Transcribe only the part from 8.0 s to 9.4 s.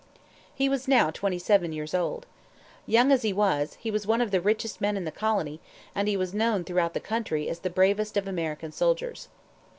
of American soldiers.